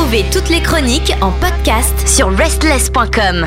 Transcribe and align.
Retrouvez 0.00 0.24
toutes 0.32 0.48
les 0.48 0.62
chroniques 0.62 1.12
en 1.20 1.30
podcast 1.30 2.08
sur 2.08 2.34
restless.com. 2.34 3.44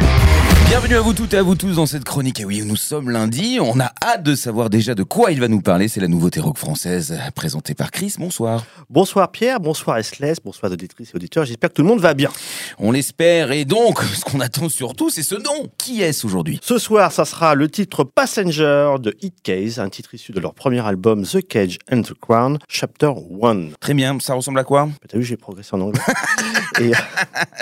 Bienvenue 0.73 0.95
à 0.95 1.01
vous 1.01 1.13
toutes 1.13 1.35
et 1.35 1.37
à 1.37 1.43
vous 1.43 1.53
tous 1.53 1.75
dans 1.75 1.85
cette 1.85 2.03
chronique. 2.03 2.39
Et 2.39 2.45
oui, 2.45 2.63
nous 2.65 2.75
sommes 2.75 3.11
lundi. 3.11 3.59
On 3.61 3.79
a 3.79 3.91
hâte 4.03 4.23
de 4.23 4.33
savoir 4.33 4.71
déjà 4.71 4.95
de 4.95 5.03
quoi 5.03 5.31
il 5.31 5.39
va 5.39 5.47
nous 5.47 5.61
parler. 5.61 5.87
C'est 5.87 5.99
la 5.99 6.07
nouveauté 6.07 6.39
rock 6.39 6.57
française 6.57 7.15
présentée 7.35 7.75
par 7.75 7.91
Chris. 7.91 8.15
Bonsoir. 8.17 8.65
Bonsoir 8.89 9.31
Pierre, 9.31 9.59
bonsoir 9.59 9.99
Esles, 9.99 10.33
bonsoir 10.43 10.71
auditrices 10.71 11.11
et 11.11 11.15
auditeurs. 11.15 11.45
J'espère 11.45 11.69
que 11.69 11.75
tout 11.75 11.83
le 11.83 11.89
monde 11.89 11.99
va 11.99 12.15
bien. 12.15 12.31
On 12.79 12.91
l'espère. 12.91 13.51
Et 13.51 13.65
donc, 13.65 14.01
ce 14.15 14.25
qu'on 14.25 14.39
attend 14.39 14.67
surtout, 14.67 15.11
c'est 15.11 15.21
ce 15.21 15.35
nom. 15.35 15.69
Qui 15.77 16.01
est-ce 16.01 16.25
aujourd'hui? 16.25 16.59
Ce 16.63 16.79
soir, 16.79 17.11
ça 17.11 17.25
sera 17.25 17.53
le 17.53 17.69
titre 17.69 18.03
Passenger 18.03 18.95
de 18.99 19.15
Hit 19.21 19.43
Case, 19.43 19.77
un 19.77 19.89
titre 19.89 20.15
issu 20.15 20.31
de 20.31 20.39
leur 20.39 20.55
premier 20.55 20.83
album 20.83 21.23
The 21.23 21.47
Cage 21.47 21.77
and 21.91 22.01
the 22.01 22.15
Crown, 22.19 22.57
Chapter 22.67 23.11
1. 23.43 23.73
Très 23.79 23.93
bien. 23.93 24.17
Ça 24.19 24.33
ressemble 24.33 24.57
à 24.57 24.63
quoi? 24.63 24.89
T'as 25.07 25.19
vu, 25.19 25.23
j'ai 25.23 25.37
progressé 25.37 25.69
en 25.73 25.81
anglais. 25.81 26.01
et, 26.81 26.93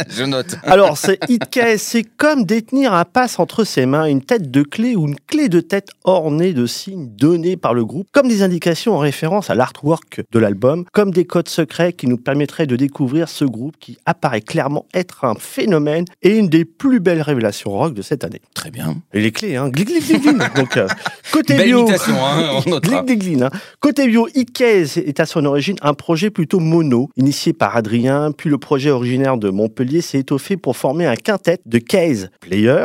Je 0.08 0.24
note. 0.24 0.56
alors, 0.64 0.98
c'est 0.98 1.20
Hit 1.28 1.50
Case, 1.50 1.82
c'est 1.82 2.04
comme 2.04 2.46
détenir 2.46 2.94
un 2.94 3.01
passe 3.06 3.40
entre 3.40 3.64
ses 3.64 3.86
mains, 3.86 4.06
une 4.06 4.22
tête 4.22 4.52
de 4.52 4.64
clé 4.64 4.96
ou 4.96 5.08
une 5.08 5.16
clé 5.16 5.50
de 5.50 5.60
tête 5.60 5.90
ornée 6.04 6.54
de 6.54 6.66
signes 6.66 7.10
donnés 7.16 7.58
par 7.58 7.74
le 7.74 7.86
groupe, 7.86 8.08
comme 8.12 8.28
des 8.28 8.44
indications 8.44 8.94
en 8.96 9.00
référence 9.00 9.50
à 9.50 9.56
l'artwork 9.56 10.22
de 10.32 10.40
l'album, 10.40 10.86
comme 10.92 11.12
des 11.12 11.26
codes 11.26 11.50
secrets 11.50 11.94
qui 11.94 12.08
nous 12.08 12.18
permettraient 12.18 12.68
de 12.68 12.76
découvrir 12.76 13.30
ce 13.30 13.46
groupe 13.46 13.76
qui 13.80 13.98
apparaît 14.06 14.42
clairement 14.42 14.86
être 14.94 15.26
un 15.26 15.36
phénomène 15.36 16.06
et 16.22 16.38
une 16.38 16.50
des 16.50 16.66
plus 16.66 17.00
belles 17.00 17.22
révélations 17.22 17.72
rock 17.72 17.94
de 17.94 18.02
cette 18.02 18.24
année. 18.24 18.42
Très 18.54 18.72
bien. 18.72 18.98
Et 19.14 19.22
les 19.22 19.32
clés, 19.32 19.56
hein, 19.56 19.70
glic, 19.70 19.88
glic, 19.88 20.06
glic, 20.06 20.22
glic. 20.22 20.56
Donc, 20.56 20.78
euh, 20.78 20.88
côté 21.32 21.56
Belle 21.56 21.68
bio, 21.68 21.90
hein, 21.90 22.62
on 22.66 22.70
notera. 22.70 23.04
Glic, 23.04 23.20
glic, 23.20 23.38
glic, 23.38 23.42
hein. 23.42 23.50
Côté 23.80 24.08
bio, 24.08 24.28
Hitcase 24.34 24.98
est 24.98 25.20
à 25.20 25.26
son 25.26 25.46
origine 25.46 25.78
un 25.82 25.94
projet 25.94 26.30
plutôt 26.30 26.60
mono, 26.60 27.10
initié 27.16 27.54
par 27.54 27.76
Adrien, 27.76 28.32
puis 28.32 28.50
le 28.50 28.58
projet 28.58 28.90
originaire 28.90 29.38
de 29.38 29.50
Montpellier 29.50 30.02
s'est 30.02 30.20
étoffé 30.20 30.58
pour 30.58 30.78
former 30.78 31.06
un 31.06 31.16
quintet 31.16 31.60
de 31.66 31.78
case 31.80 32.30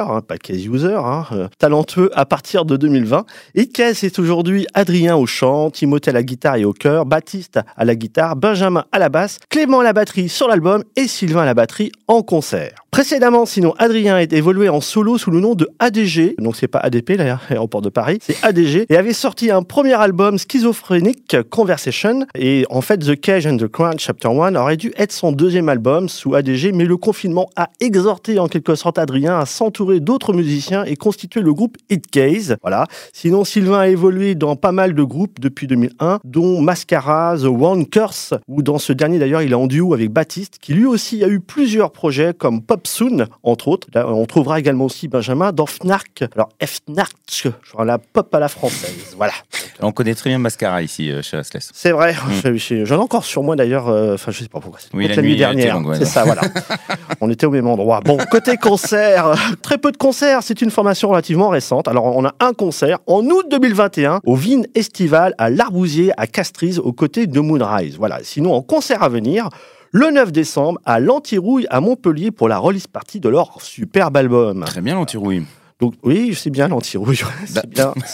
hein, 0.00 0.20
pas 0.20 0.38
case 0.38 0.64
user, 0.66 0.94
hein, 0.94 1.26
euh, 1.32 1.48
talentueux 1.58 2.10
à 2.14 2.26
partir 2.26 2.64
de 2.64 2.76
2020. 2.76 3.24
Hitcase 3.54 4.04
est 4.04 4.18
aujourd'hui 4.18 4.66
Adrien 4.74 5.16
au 5.16 5.26
chant, 5.26 5.70
Timothée 5.70 6.10
à 6.10 6.14
la 6.14 6.22
guitare 6.22 6.56
et 6.56 6.64
au 6.64 6.72
chœur, 6.72 7.06
Baptiste 7.06 7.60
à 7.76 7.84
la 7.84 7.94
guitare, 7.94 8.36
Benjamin 8.36 8.84
à 8.92 8.98
la 8.98 9.08
basse, 9.08 9.38
Clément 9.48 9.80
à 9.80 9.84
la 9.84 9.92
batterie 9.92 10.28
sur 10.28 10.48
l'album 10.48 10.84
et 10.96 11.06
Sylvain 11.06 11.42
à 11.42 11.46
la 11.46 11.54
batterie 11.54 11.92
en 12.08 12.22
concert. 12.22 12.86
Précédemment, 12.96 13.44
sinon, 13.44 13.74
Adrien 13.76 14.18
est 14.18 14.32
évolué 14.32 14.70
en 14.70 14.80
solo 14.80 15.18
sous 15.18 15.30
le 15.30 15.38
nom 15.38 15.54
de 15.54 15.68
ADG, 15.80 16.36
donc 16.38 16.56
c'est 16.56 16.66
pas 16.66 16.78
ADP, 16.78 17.10
l'aéroport 17.18 17.82
de 17.82 17.90
Paris, 17.90 18.20
c'est 18.22 18.42
ADG, 18.42 18.86
et 18.88 18.96
avait 18.96 19.12
sorti 19.12 19.50
un 19.50 19.62
premier 19.62 19.92
album 19.92 20.38
schizophrénique, 20.38 21.36
Conversation, 21.50 22.26
et 22.34 22.64
en 22.70 22.80
fait, 22.80 22.96
The 22.96 23.20
Cage 23.20 23.46
and 23.46 23.58
the 23.58 23.68
Crown 23.68 23.98
Chapter 23.98 24.28
1 24.28 24.54
aurait 24.54 24.78
dû 24.78 24.94
être 24.96 25.12
son 25.12 25.32
deuxième 25.32 25.68
album 25.68 26.08
sous 26.08 26.34
ADG, 26.34 26.72
mais 26.72 26.86
le 26.86 26.96
confinement 26.96 27.50
a 27.56 27.68
exhorté 27.80 28.38
en 28.38 28.48
quelque 28.48 28.74
sorte 28.74 28.98
Adrien 28.98 29.38
à 29.38 29.44
s'entourer 29.44 29.85
d'autres 29.94 30.32
musiciens 30.32 30.84
et 30.84 30.96
constituer 30.96 31.40
le 31.40 31.52
groupe 31.54 31.76
Hit 31.90 32.10
Case. 32.10 32.56
Voilà. 32.62 32.86
Sinon, 33.12 33.44
Sylvain 33.44 33.78
a 33.80 33.88
évolué 33.88 34.34
dans 34.34 34.56
pas 34.56 34.72
mal 34.72 34.94
de 34.94 35.02
groupes 35.02 35.40
depuis 35.40 35.66
2001, 35.66 36.20
dont 36.24 36.60
Mascara, 36.60 37.36
The 37.38 37.44
One 37.44 37.86
Curse, 37.86 38.34
ou 38.48 38.62
dans 38.62 38.78
ce 38.78 38.92
dernier 38.92 39.18
d'ailleurs, 39.18 39.42
il 39.42 39.52
est 39.52 39.54
en 39.56 39.66
duo 39.66 39.94
avec 39.94 40.10
Baptiste, 40.10 40.58
qui 40.60 40.74
lui 40.74 40.86
aussi 40.86 41.22
a 41.24 41.28
eu 41.28 41.40
plusieurs 41.40 41.90
projets 41.92 42.34
comme 42.36 42.62
Pop 42.62 42.86
Soon, 42.86 43.26
entre 43.42 43.68
autres. 43.68 43.88
Là, 43.94 44.06
on 44.08 44.26
trouvera 44.26 44.58
également 44.58 44.84
aussi 44.86 45.08
Benjamin 45.08 45.52
dans 45.52 45.66
Fnark. 45.66 46.24
Alors, 46.34 46.48
Fnark, 46.64 47.48
genre 47.62 47.84
la 47.84 47.98
pop 47.98 48.34
à 48.34 48.38
la 48.40 48.48
française. 48.48 49.14
Voilà. 49.16 49.32
On 49.80 49.92
connaît 49.92 50.14
très 50.14 50.30
bien 50.30 50.38
Mascara 50.38 50.82
ici 50.82 51.10
euh, 51.10 51.22
chez 51.22 51.36
Restless. 51.36 51.70
C'est 51.74 51.92
vrai, 51.92 52.14
je- 52.44 52.84
j'en 52.84 52.96
ai 52.96 52.98
encore 52.98 53.24
sur 53.24 53.42
moi 53.42 53.56
d'ailleurs, 53.56 53.88
euh, 53.88 54.14
enfin 54.14 54.32
je 54.32 54.42
sais 54.42 54.48
pas 54.48 54.60
pourquoi, 54.60 54.80
Oui, 54.94 55.06
la 55.08 55.16
la 55.16 55.22
nuit 55.22 55.36
dernière, 55.36 55.80
ouais, 55.84 55.96
c'est 55.98 56.04
ça, 56.06 56.24
voilà. 56.24 56.42
on 57.20 57.30
était 57.30 57.46
au 57.46 57.50
même 57.50 57.66
endroit. 57.66 58.00
Bon, 58.00 58.16
côté 58.30 58.56
concert, 58.56 59.26
euh, 59.28 59.34
peu 59.78 59.92
de 59.92 59.96
concerts, 59.96 60.42
c'est 60.42 60.62
une 60.62 60.70
formation 60.70 61.08
relativement 61.08 61.48
récente. 61.48 61.88
Alors 61.88 62.04
on 62.06 62.24
a 62.24 62.34
un 62.40 62.52
concert 62.52 62.98
en 63.06 63.24
août 63.24 63.46
2021 63.50 64.20
au 64.24 64.34
Vin 64.34 64.62
Estival 64.74 65.34
à 65.38 65.50
L'Arbousier 65.50 66.12
à 66.16 66.26
Castries 66.26 66.78
aux 66.78 66.92
côtés 66.92 67.26
de 67.26 67.40
Moonrise. 67.40 67.96
Voilà, 67.96 68.20
sinon 68.22 68.54
en 68.54 68.62
concert 68.62 69.02
à 69.02 69.08
venir, 69.08 69.48
le 69.92 70.10
9 70.10 70.32
décembre 70.32 70.78
à 70.84 71.00
l'Antirouille 71.00 71.66
à 71.70 71.80
Montpellier 71.80 72.30
pour 72.30 72.48
la 72.48 72.58
release 72.58 72.86
party 72.86 73.20
de 73.20 73.28
leur 73.28 73.60
superbe 73.62 74.16
album. 74.16 74.64
Très 74.64 74.80
bien, 74.80 74.94
l'antirouille. 74.94 75.44
Donc 75.78 75.92
oui, 76.02 76.34
sais 76.34 76.48
bien 76.48 76.68
l'Antirouille, 76.68 77.20
Bah, 77.22 77.60
c'est 77.62 77.68
bien. 77.68 77.92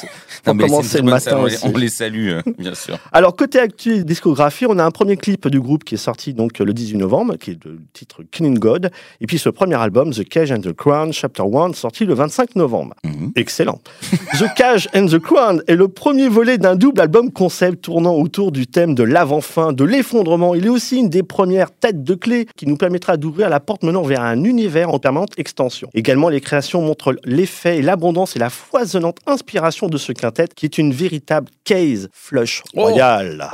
C'est 0.45 0.51
une 0.51 0.59
commencer 0.67 0.89
très 0.89 0.99
le 0.99 1.05
matin 1.05 1.37
on 1.39 1.45
les- 1.47 1.55
aussi. 1.55 1.67
On 1.73 1.79
les 1.79 1.89
salue, 1.89 2.31
euh, 2.31 2.43
bien 2.59 2.75
sûr. 2.75 2.99
Alors, 3.13 3.37
côté 3.37 3.61
actu 3.61 4.05
discographie, 4.05 4.67
on 4.69 4.77
a 4.81 4.85
un 4.85 4.91
premier 4.91 5.17
clip 5.17 5.47
du 5.47 5.61
groupe 5.61 5.85
qui 5.85 5.95
est 5.95 5.99
sorti 5.99 6.35
donc 6.35 6.59
le 6.59 6.73
18 6.73 6.97
novembre, 6.97 7.37
qui 7.37 7.53
est 7.53 7.65
le 7.65 7.79
titre 7.93 8.23
Killing 8.33 8.59
God. 8.59 8.91
Et 9.21 9.27
puis 9.29 9.39
ce 9.39 9.49
premier 9.49 9.77
album, 9.77 10.13
The 10.13 10.29
Cage 10.29 10.51
and 10.51 10.61
the 10.63 10.73
Crown, 10.73 11.13
Chapter 11.13 11.45
1, 11.45 11.75
sorti 11.75 12.05
le 12.05 12.15
25 12.15 12.57
novembre. 12.57 12.95
Mhm. 13.05 13.31
Excellent. 13.37 13.79
the 14.41 14.53
Cage 14.57 14.89
and 14.97 15.07
the 15.07 15.21
Crown 15.21 15.63
est 15.69 15.77
le 15.77 15.87
premier 15.87 16.29
volet 16.29 16.59
d'un 16.59 16.75
double 16.75 17.01
album 17.01 17.31
concept 17.31 17.83
tournant 17.85 18.17
autour 18.17 18.51
du 18.51 18.67
thème 18.67 18.97
de 18.97 19.05
l'avant-fin, 19.05 19.73
de 19.73 19.85
l'effondrement. 19.85 20.57
Il 20.57 20.67
est 20.67 20.71
aussi 20.71 20.97
une 20.97 21.11
des 21.11 21.23
premières 21.23 21.71
têtes 21.71 22.03
de 22.03 22.15
clé 22.17 22.49
qui 22.57 22.67
nous 22.67 22.77
permettra 22.77 23.17
d'ouvrir 23.17 23.49
la 23.49 23.61
porte 23.61 23.85
menant 23.85 24.03
vers 24.03 24.23
un 24.23 24.43
univers 24.43 24.93
en 24.93 24.99
permanente 24.99 25.35
extension. 25.37 25.89
Également, 25.95 26.29
les 26.29 26.41
créations 26.41 26.83
montrent 26.83 27.15
l'effet 27.25 27.52
et 27.65 27.83
l'abondance 27.83 28.37
et 28.37 28.39
la 28.39 28.51
foisonnante 28.51 29.19
inspiration 29.27 29.89
de 29.89 29.99
ce 29.99 30.13
quintet 30.13 30.49
qui 30.55 30.67
est 30.67 30.79
une 30.79 30.93
véritable 30.93 31.49
case 31.65 32.09
flush 32.13 32.63
Oh. 32.75 32.83
royale. 32.83 33.49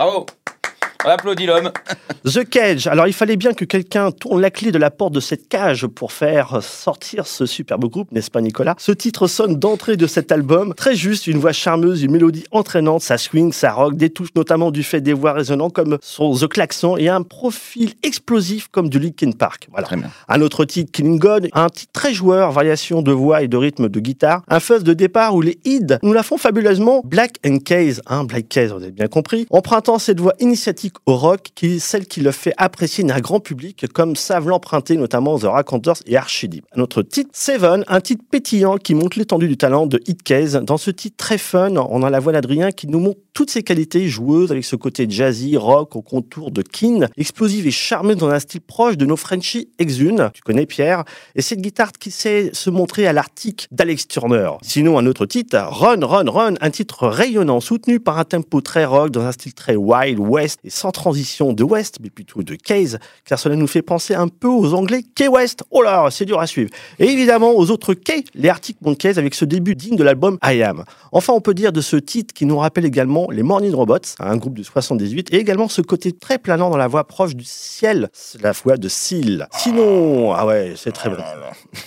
On 1.05 1.11
applaudit 1.11 1.47
l'homme. 1.47 1.71
The 2.25 2.49
Cage. 2.49 2.89
Alors, 2.89 3.07
il 3.07 3.13
fallait 3.13 3.37
bien 3.37 3.55
que 3.55 3.65
quelqu'un 3.65 4.11
tourne 4.11 4.41
la 4.41 4.51
clé 4.51 4.73
de 4.73 4.79
la 4.79 4.91
porte 4.91 5.13
de 5.13 5.21
cette 5.21 5.49
cage 5.49 5.87
pour 5.87 6.11
faire 6.11 6.61
sortir 6.61 7.29
ce 7.29 7.47
superbe 7.47 7.85
groupe, 7.85 8.11
n'est-ce 8.11 8.33
pas, 8.33 8.41
Nicolas? 8.41 8.75
Ce 8.79 8.91
titre 8.91 9.29
sonne 9.29 9.57
d'entrée 9.57 9.97
de 9.97 10.09
cet 10.09 10.33
album. 10.33 10.75
Très 10.75 10.97
juste, 10.97 11.29
une 11.29 11.39
voix 11.39 11.53
charmeuse, 11.53 12.03
une 12.03 12.11
mélodie 12.11 12.45
entraînante, 12.51 13.03
ça 13.03 13.17
swing, 13.17 13.53
ça 13.53 13.73
rock, 13.73 13.97
des 13.97 14.11
touches 14.11 14.35
notamment 14.35 14.73
du 14.73 14.83
fait 14.83 15.01
des 15.01 15.13
voix 15.13 15.33
résonnantes 15.33 15.73
comme 15.73 15.99
son 16.03 16.35
The 16.35 16.49
Klaxon 16.49 16.97
et 16.97 17.09
un 17.09 17.23
profil 17.23 17.93
explosif 18.03 18.67
comme 18.67 18.89
du 18.89 18.99
Linkin 18.99 19.31
Park. 19.31 19.69
Voilà. 19.71 19.87
Très 19.87 19.97
bien. 19.97 20.11
Un 20.27 20.41
autre 20.41 20.65
titre, 20.65 20.91
Killing 20.91 21.21
God, 21.21 21.49
un 21.53 21.69
titre 21.69 21.93
très 21.93 22.13
joueur, 22.13 22.51
variation 22.51 23.03
de 23.03 23.13
voix 23.13 23.43
et 23.43 23.49
de 23.49 23.57
rythme 23.57 23.89
de 23.89 24.01
guitare. 24.01 24.43
Un 24.49 24.59
fuzz 24.59 24.83
de 24.83 24.95
départ 24.95 25.37
où 25.37 25.43
les 25.43 25.61
id 25.65 26.01
nous 26.03 26.13
la 26.13 26.25
font 26.25 26.39
fabuleusement. 26.39 27.03
Black 27.05 27.37
and 27.47 27.59
Case, 27.65 28.03
hein, 28.07 28.25
Black 28.25 28.49
Case, 28.49 28.73
vous 28.73 28.83
avez 28.83 28.91
bien 28.91 29.07
compris. 29.07 29.47
Empruntant 29.51 30.01
cette 30.01 30.19
voix 30.19 30.35
initiatique 30.41 30.88
au 31.07 31.17
rock, 31.17 31.49
qui 31.55 31.67
est 31.75 31.79
celle 31.79 32.07
qui 32.07 32.21
le 32.21 32.33
fait 32.33 32.55
apprécier 32.57 33.05
d'un 33.05 33.21
grand 33.21 33.41
public, 33.41 33.87
comme 33.93 34.17
savent 34.17 34.49
l'emprunter 34.49 34.97
notamment 34.97 35.39
The 35.39 35.45
Raconteurs 35.45 35.99
et 36.07 36.17
Archidip. 36.17 36.65
Un 36.77 36.81
autre 36.81 37.03
titre, 37.03 37.31
Seven, 37.33 37.85
un 37.89 38.01
titre 38.01 38.25
pétillant 38.31 38.77
qui 38.77 38.95
montre 38.95 39.19
l'étendue 39.19 39.49
du 39.49 39.57
talent 39.57 39.87
de 39.87 40.01
Hit 40.07 40.23
Case. 40.23 40.61
Dans 40.63 40.77
ce 40.77 40.91
titre 40.91 41.17
très 41.17 41.39
fun, 41.39 41.75
on 41.77 42.03
a 42.03 42.11
la 42.11 42.21
voix 42.21 42.33
d'Adrien 42.33 42.71
qui 42.73 42.87
nous 42.87 43.01
montre 43.01 43.21
toutes 43.35 43.51
ses 43.51 43.63
qualités 43.63 44.09
joueuses 44.09 44.51
avec 44.51 44.65
ce 44.65 44.75
côté 44.75 45.07
jazzy, 45.09 45.57
rock 45.57 45.95
au 45.95 46.03
contour 46.03 46.51
de 46.51 46.63
Keane, 46.63 47.09
explosive 47.17 47.67
et 47.67 47.71
charmeuse 47.71 48.17
dans 48.17 48.31
un 48.31 48.41
style 48.41 48.61
proche 48.61 48.97
de 48.97 49.07
nos 49.07 49.17
Frenchies 49.17 49.71
Exune. 49.79 50.31
Tu 50.35 50.43
connais 50.43 50.67
Pierre 50.67 51.05
et 51.37 51.43
cette 51.43 51.61
guitare 51.61 51.93
qui 51.93 52.11
sait 52.11 52.51
se 52.53 52.69
montrer 52.69 53.07
à 53.07 53.13
l'arctique 53.13 53.69
d'Alex 53.71 54.09
Turner. 54.09 54.51
Sinon, 54.63 54.99
un 54.99 55.07
autre 55.07 55.25
titre, 55.27 55.57
Run, 55.57 56.05
Run, 56.05 56.29
Run, 56.29 56.55
un 56.61 56.71
titre 56.71 57.07
rayonnant, 57.07 57.61
soutenu 57.61 58.01
par 58.01 58.19
un 58.19 58.25
tempo 58.25 58.61
très 58.61 58.85
rock, 58.85 59.11
dans 59.11 59.23
un 59.23 59.33
style 59.33 59.55
très 59.55 59.77
wild, 59.77 60.19
west, 60.19 60.59
et 60.65 60.71
sans 60.79 60.93
transition 60.93 61.53
de 61.53 61.65
west, 61.65 61.99
mais 62.01 62.11
plutôt 62.11 62.43
de 62.43 62.55
case, 62.55 62.99
car 63.25 63.39
cela 63.39 63.57
nous 63.57 63.67
fait 63.67 63.83
penser 63.83 64.15
un 64.15 64.29
peu 64.29 64.49
aux 64.49 64.75
anglais 64.75 65.03
Key 65.15 65.29
West. 65.29 65.65
Oh 65.71 65.83
là, 65.83 66.09
c'est 66.11 66.25
dur 66.25 66.41
à 66.41 66.47
suivre. 66.47 66.71
Et 66.99 67.07
évidemment, 67.07 67.53
aux 67.53 67.71
autres 67.71 67.95
Key, 67.95 68.25
les 68.35 68.49
Arctic 68.49 68.81
Monkeys, 68.81 69.19
avec 69.19 69.35
ce 69.35 69.45
début 69.45 69.75
digne 69.75 69.97
de 69.97 70.05
l'album 70.05 70.39
I 70.45 70.63
Am. 70.63 70.85
Enfin, 71.13 71.33
on 71.33 71.41
peut 71.41 71.55
dire 71.55 71.73
de 71.73 71.81
ce 71.81 71.97
titre 71.97 72.33
qui 72.33 72.47
nous 72.47 72.59
rappelle 72.59 72.85
également 72.85 73.29
les 73.31 73.43
Morning 73.43 73.75
Robots, 73.75 73.99
un 74.21 74.37
groupe 74.37 74.57
de 74.57 74.63
78, 74.63 75.33
et 75.33 75.37
également 75.37 75.69
ce 75.69 75.83
côté 75.83 76.13
très 76.13 76.39
planant 76.39 76.71
dans 76.71 76.77
la 76.77 76.87
voix 76.87 77.05
proche 77.05 77.35
du 77.35 77.45
ciel, 77.45 78.09
la 78.41 78.53
voix 78.53 78.77
de 78.77 78.89
Seal. 78.89 79.49
Sinon, 79.53 80.33
ah 80.33 80.47
ouais, 80.47 80.75
c'est 80.77 80.93
très 80.93 81.11
bon. 81.11 81.17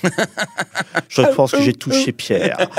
Je 1.10 1.22
pense 1.36 1.52
que 1.52 1.62
j'ai 1.62 1.74
touché 1.74 2.12
Pierre. 2.12 2.70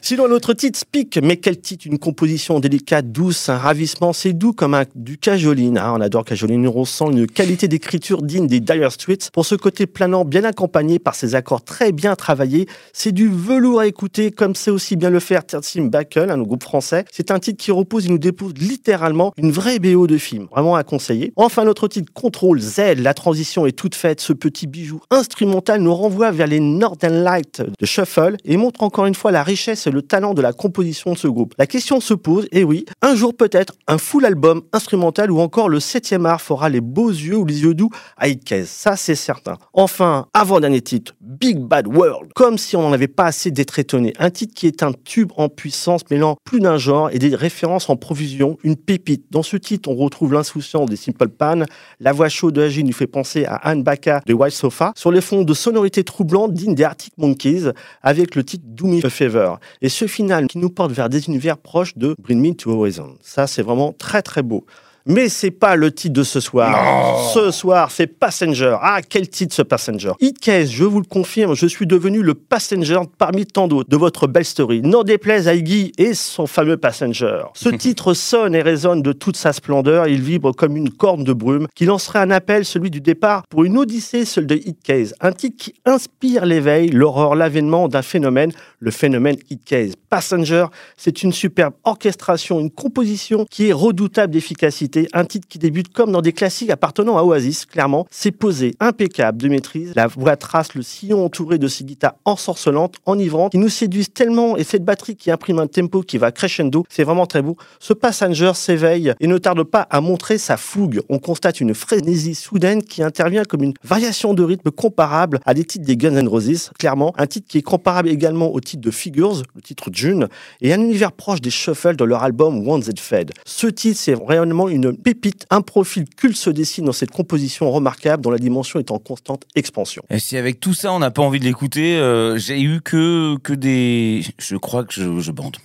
Sinon, 0.00 0.26
l'autre 0.26 0.54
titre, 0.54 0.78
Speak, 0.78 1.18
mais 1.22 1.36
quel 1.36 1.60
titre 1.60 1.86
Une 1.86 1.98
composition 1.98 2.60
délicate, 2.60 3.12
douce, 3.12 3.48
un 3.48 3.58
ravissement, 3.58 4.12
c'est 4.12 4.32
doux 4.32 4.52
comme 4.52 4.74
un, 4.74 4.84
du 4.94 5.18
cajoline. 5.42 5.76
hein. 5.76 5.92
on 5.96 6.00
adore 6.00 6.24
cajoline, 6.24 6.68
on 6.68 6.84
sent 6.84 7.06
une 7.10 7.26
qualité 7.26 7.66
d'écriture 7.66 8.22
digne 8.22 8.46
des 8.46 8.60
Dire 8.60 8.92
Straits. 8.92 9.30
Pour 9.32 9.44
ce 9.44 9.56
côté 9.56 9.86
planant, 9.86 10.24
bien 10.24 10.44
accompagné 10.44 11.00
par 11.00 11.16
ses 11.16 11.34
accords 11.34 11.64
très 11.64 11.90
bien 11.90 12.14
travaillés, 12.14 12.68
c'est 12.92 13.10
du 13.10 13.28
velours 13.28 13.80
à 13.80 13.88
écouter, 13.88 14.30
comme 14.30 14.54
sait 14.54 14.70
aussi 14.70 14.94
bien 14.94 15.10
le 15.10 15.18
faire 15.18 15.44
Tertim 15.44 15.86
Bakel, 15.86 16.30
un 16.30 16.40
groupe 16.42 16.62
français. 16.62 17.04
C'est 17.10 17.32
un 17.32 17.40
titre 17.40 17.60
qui 17.60 17.72
repose 17.72 18.06
et 18.06 18.08
nous 18.08 18.18
dépose 18.18 18.52
littéralement 18.56 19.32
une 19.36 19.50
vraie 19.50 19.80
BO 19.80 20.06
de 20.06 20.16
film, 20.16 20.46
vraiment 20.52 20.76
à 20.76 20.84
conseiller. 20.84 21.32
Enfin, 21.34 21.64
notre 21.64 21.88
titre 21.88 22.12
Control 22.12 22.60
Z, 22.60 22.98
la 22.98 23.14
transition 23.14 23.66
est 23.66 23.72
toute 23.72 23.96
faite, 23.96 24.20
ce 24.20 24.32
petit 24.32 24.68
bijou 24.68 25.00
instrumental 25.10 25.80
nous 25.80 25.94
renvoie 25.94 26.30
vers 26.30 26.46
les 26.46 26.60
Northern 26.60 27.24
Lights 27.24 27.62
de 27.80 27.86
Shuffle 27.86 28.36
et 28.44 28.56
montre 28.56 28.84
encore 28.84 29.06
une 29.06 29.16
fois 29.16 29.32
la 29.32 29.42
richesse 29.42 29.88
et 29.88 29.90
le 29.90 30.02
talent 30.02 30.34
de 30.34 30.42
la 30.42 30.52
composition 30.52 31.14
de 31.14 31.18
ce 31.18 31.26
groupe. 31.26 31.54
La 31.58 31.66
question 31.66 31.98
se 32.00 32.14
pose, 32.14 32.46
et 32.52 32.62
oui, 32.62 32.84
un 33.02 33.16
jour 33.16 33.34
peut-être 33.34 33.74
un 33.88 33.98
full 33.98 34.24
album 34.24 34.62
instrumental 34.72 35.31
ou 35.32 35.40
encore 35.40 35.68
le 35.68 35.78
7e 35.78 36.26
art 36.26 36.40
fera 36.40 36.68
les 36.68 36.80
beaux 36.80 37.10
yeux 37.10 37.36
ou 37.36 37.44
les 37.44 37.62
yeux 37.62 37.74
doux 37.74 37.90
à 38.16 38.28
Hitcase. 38.28 38.68
Ça, 38.68 38.96
c'est 38.96 39.14
certain. 39.14 39.56
Enfin, 39.72 40.26
avant-dernier 40.34 40.80
titre, 40.80 41.14
Big 41.20 41.58
Bad 41.58 41.86
World. 41.88 42.32
Comme 42.34 42.58
si 42.58 42.76
on 42.76 42.82
n'en 42.82 42.92
avait 42.92 43.08
pas 43.08 43.24
assez 43.24 43.50
d'être 43.50 43.78
étonné. 43.78 44.12
Un 44.18 44.30
titre 44.30 44.54
qui 44.54 44.66
est 44.66 44.82
un 44.82 44.92
tube 44.92 45.32
en 45.36 45.48
puissance 45.48 46.02
mêlant 46.10 46.36
plus 46.44 46.60
d'un 46.60 46.76
genre 46.76 47.10
et 47.10 47.18
des 47.18 47.34
références 47.34 47.88
en 47.88 47.96
provision, 47.96 48.58
une 48.62 48.76
pépite. 48.76 49.24
Dans 49.30 49.42
ce 49.42 49.56
titre, 49.56 49.88
on 49.88 49.96
retrouve 49.96 50.32
l'insouciance 50.32 50.88
des 50.88 50.96
Simple 50.96 51.28
Pan. 51.28 51.64
La 52.00 52.12
voix 52.12 52.28
chaude 52.28 52.54
de 52.54 52.82
nous 52.82 52.92
fait 52.92 53.06
penser 53.06 53.44
à 53.44 53.54
Anne 53.54 53.82
Baka 53.82 54.20
de 54.26 54.34
White 54.34 54.52
Sofa. 54.52 54.92
Sur 54.96 55.10
les 55.10 55.20
fonds 55.20 55.42
de 55.42 55.54
sonorités 55.54 56.04
troublantes 56.04 56.52
dignes 56.52 56.74
des 56.74 56.84
Arctic 56.84 57.14
Monkeys 57.16 57.70
avec 58.02 58.34
le 58.34 58.44
titre 58.44 58.64
Do 58.66 58.86
Me 58.86 59.04
a 59.04 59.10
Favor. 59.10 59.58
Et 59.80 59.88
ce 59.88 60.06
final 60.06 60.46
qui 60.46 60.58
nous 60.58 60.70
porte 60.70 60.92
vers 60.92 61.08
des 61.08 61.26
univers 61.26 61.58
proches 61.58 61.96
de 61.96 62.14
Bring 62.18 62.40
Me 62.40 62.54
to 62.54 62.70
Horizon. 62.70 63.16
Ça, 63.22 63.46
c'est 63.46 63.62
vraiment 63.62 63.92
très 63.92 64.22
très 64.22 64.42
beau. 64.42 64.66
Mais 65.06 65.28
c'est 65.28 65.50
pas 65.50 65.74
le 65.74 65.90
titre 65.90 66.14
de 66.14 66.22
ce 66.22 66.38
soir. 66.38 67.30
Ce 67.34 67.50
soir, 67.50 67.90
c'est 67.90 68.06
Passenger. 68.06 68.76
Ah, 68.80 69.00
quel 69.06 69.28
titre 69.28 69.54
ce 69.54 69.62
Passenger 69.62 70.12
Hitcase, 70.20 70.70
je 70.70 70.84
vous 70.84 71.00
le 71.00 71.06
confirme, 71.06 71.56
je 71.56 71.66
suis 71.66 71.86
devenu 71.86 72.22
le 72.22 72.34
Passenger 72.34 73.00
parmi 73.18 73.46
tant 73.46 73.66
d'autres 73.66 73.88
de 73.88 73.96
votre 73.96 74.28
belle 74.28 74.44
story. 74.44 74.80
N'en 74.82 75.02
déplaise 75.02 75.48
à 75.48 75.54
Iggy 75.54 75.92
et 75.98 76.14
son 76.14 76.46
fameux 76.46 76.76
Passenger. 76.76 77.44
Ce 77.54 77.68
titre 77.82 78.14
sonne 78.14 78.54
et 78.54 78.62
résonne 78.62 79.02
de 79.02 79.12
toute 79.12 79.36
sa 79.36 79.52
splendeur. 79.52 80.06
Il 80.06 80.22
vibre 80.22 80.54
comme 80.54 80.76
une 80.76 80.90
corne 80.90 81.24
de 81.24 81.32
brume 81.32 81.66
qui 81.74 81.84
lancerait 81.84 82.20
un 82.20 82.30
appel, 82.30 82.64
celui 82.64 82.90
du 82.90 83.00
départ, 83.00 83.42
pour 83.48 83.64
une 83.64 83.78
odyssée, 83.78 84.24
seule 84.24 84.46
de 84.46 84.54
Hitcase. 84.54 85.14
Un 85.20 85.32
titre 85.32 85.56
qui 85.58 85.74
inspire 85.84 86.46
l'éveil, 86.46 86.90
l'aurore, 86.90 87.34
l'avènement 87.34 87.88
d'un 87.88 88.02
phénomène, 88.02 88.52
le 88.78 88.90
phénomène 88.90 89.36
Hitcase. 89.50 89.94
Passenger, 90.08 90.66
c'est 90.96 91.22
une 91.22 91.32
superbe 91.32 91.74
orchestration, 91.84 92.60
une 92.60 92.70
composition 92.70 93.46
qui 93.50 93.68
est 93.68 93.72
redoutable 93.72 94.32
d'efficacité 94.32 94.91
un 95.12 95.24
titre 95.24 95.46
qui 95.48 95.58
débute 95.58 95.92
comme 95.92 96.12
dans 96.12 96.22
des 96.22 96.32
classiques 96.32 96.70
appartenant 96.70 97.18
à 97.18 97.22
Oasis, 97.22 97.66
clairement. 97.66 98.06
C'est 98.10 98.30
posé, 98.30 98.74
impeccable 98.80 99.38
de 99.38 99.48
maîtrise. 99.48 99.92
La 99.94 100.06
voix 100.06 100.36
trace 100.36 100.74
le 100.74 100.82
sillon 100.82 101.24
entouré 101.24 101.58
de 101.58 101.68
ces 101.68 101.84
guitares 101.84 102.14
ensorcelantes, 102.24 102.96
enivrantes, 103.06 103.52
qui 103.52 103.58
nous 103.58 103.68
séduisent 103.68 104.12
tellement 104.12 104.56
et 104.56 104.64
cette 104.64 104.84
batterie 104.84 105.16
qui 105.16 105.30
imprime 105.30 105.58
un 105.58 105.66
tempo 105.66 106.02
qui 106.02 106.18
va 106.18 106.32
crescendo, 106.32 106.84
c'est 106.88 107.04
vraiment 107.04 107.26
très 107.26 107.42
beau. 107.42 107.56
Ce 107.78 107.92
passenger 107.92 108.52
s'éveille 108.54 109.14
et 109.20 109.26
ne 109.26 109.38
tarde 109.38 109.62
pas 109.64 109.86
à 109.90 110.00
montrer 110.00 110.38
sa 110.38 110.56
fougue. 110.56 111.00
On 111.08 111.18
constate 111.18 111.60
une 111.60 111.74
frénésie 111.74 112.34
soudaine 112.34 112.82
qui 112.82 113.02
intervient 113.02 113.44
comme 113.44 113.62
une 113.62 113.74
variation 113.84 114.34
de 114.34 114.42
rythme 114.42 114.70
comparable 114.70 115.40
à 115.44 115.54
des 115.54 115.64
titres 115.64 115.84
des 115.84 115.96
Guns 115.96 116.16
N' 116.16 116.28
Roses, 116.28 116.70
clairement. 116.78 117.12
Un 117.16 117.26
titre 117.26 117.46
qui 117.48 117.58
est 117.58 117.62
comparable 117.62 118.08
également 118.08 118.52
au 118.52 118.60
titre 118.60 118.82
de 118.82 118.90
Figures, 118.90 119.42
le 119.54 119.62
titre 119.62 119.90
June, 119.92 120.28
et 120.60 120.72
un 120.72 120.80
univers 120.80 121.12
proche 121.12 121.40
des 121.40 121.50
Shuffles 121.50 121.96
de 121.96 122.04
leur 122.04 122.22
album 122.22 122.62
It 122.88 123.00
Fed. 123.00 123.32
Ce 123.44 123.66
titre, 123.66 123.98
c'est 123.98 124.14
réellement 124.14 124.68
une 124.68 124.81
pépite, 124.90 125.46
un 125.50 125.60
profil 125.60 126.04
culte 126.08 126.36
se 126.36 126.50
dessine 126.50 126.84
dans 126.84 126.92
cette 126.92 127.10
composition 127.10 127.70
remarquable 127.70 128.22
dont 128.22 128.30
la 128.30 128.38
dimension 128.38 128.78
est 128.80 128.90
en 128.90 128.98
constante 128.98 129.44
expansion. 129.54 130.02
Et 130.10 130.18
si 130.18 130.36
avec 130.36 130.60
tout 130.60 130.74
ça 130.74 130.92
on 130.92 130.98
n'a 130.98 131.10
pas 131.10 131.22
envie 131.22 131.38
de 131.38 131.44
l'écouter, 131.44 131.96
euh, 131.96 132.36
j'ai 132.38 132.60
eu 132.60 132.80
que, 132.80 133.36
que 133.38 133.52
des... 133.52 134.22
Je 134.38 134.56
crois 134.56 134.84
que 134.84 134.94
je, 134.94 135.30
bande. 135.30 135.56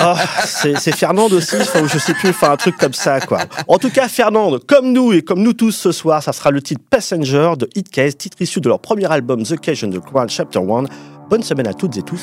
oh, 0.00 0.14
c'est 0.44 0.94
Fernand 0.94 1.28
aussi, 1.28 1.56
je 1.58 1.98
sais 1.98 2.14
plus, 2.14 2.32
faire 2.32 2.50
un 2.50 2.56
truc 2.56 2.76
comme 2.76 2.92
ça, 2.92 3.20
quoi. 3.20 3.40
En 3.68 3.78
tout 3.78 3.90
cas, 3.90 4.08
Fernand, 4.08 4.58
comme 4.66 4.92
nous 4.92 5.12
et 5.12 5.22
comme 5.22 5.42
nous 5.42 5.52
tous 5.52 5.72
ce 5.72 5.92
soir, 5.92 6.22
ça 6.22 6.32
sera 6.32 6.50
le 6.50 6.62
titre 6.62 6.82
Passenger 6.88 7.52
de 7.58 7.68
Hitcase, 7.74 8.16
titre 8.16 8.40
issu 8.40 8.60
de 8.60 8.68
leur 8.68 8.80
premier 8.80 9.10
album 9.10 9.42
The 9.44 9.58
Cage 9.58 9.84
and 9.84 9.90
the 9.90 10.00
Crown 10.00 10.28
Chapter 10.28 10.60
1. 10.60 10.84
Bonne 11.30 11.42
semaine 11.42 11.66
à 11.66 11.74
toutes 11.74 11.96
et 11.96 12.02
tous. 12.02 12.22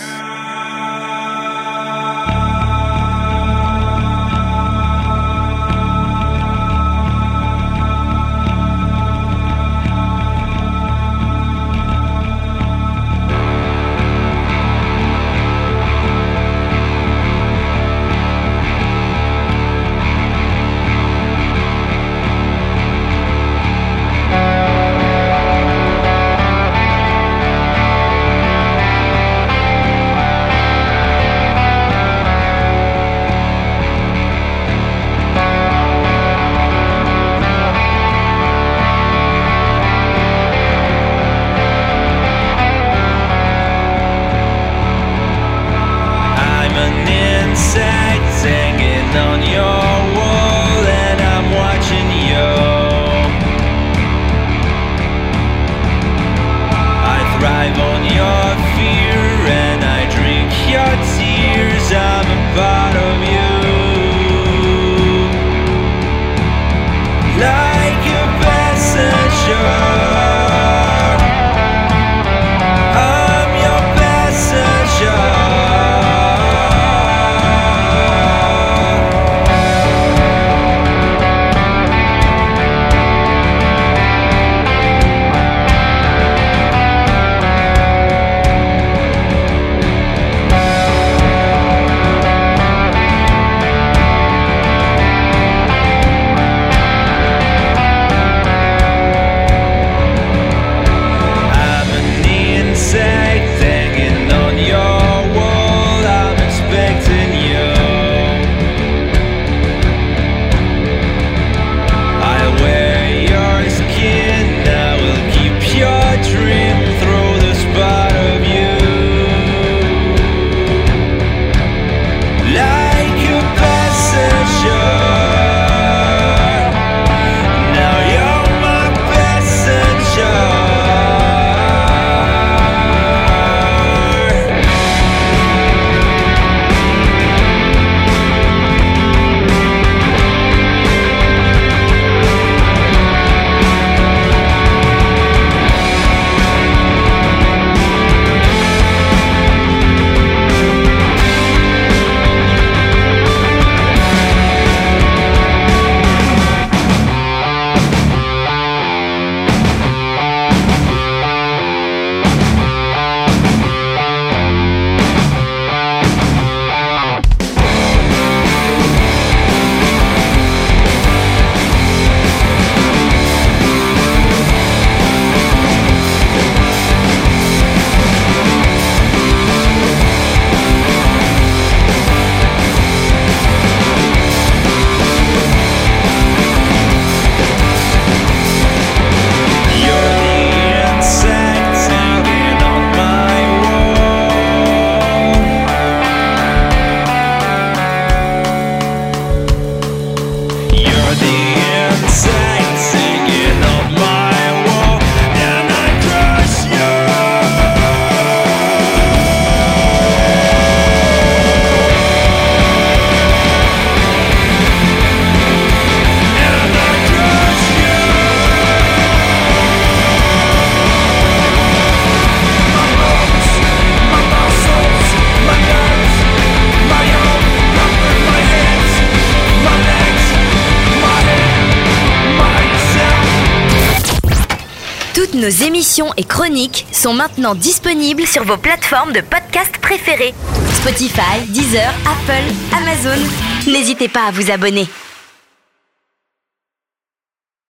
Nos 235.41 235.49
émissions 235.49 236.13
et 236.17 236.23
chroniques 236.23 236.85
sont 236.91 237.13
maintenant 237.15 237.55
disponibles 237.55 238.27
sur 238.27 238.43
vos 238.43 238.57
plateformes 238.57 239.11
de 239.11 239.21
podcast 239.21 239.75
préférées. 239.81 240.35
Spotify, 240.75 241.41
Deezer, 241.47 241.91
Apple, 242.05 242.53
Amazon. 242.77 243.19
N'hésitez 243.65 244.07
pas 244.07 244.27
à 244.27 244.31
vous 244.31 244.51
abonner. 244.51 244.87